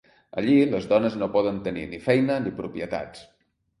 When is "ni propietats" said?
2.47-3.23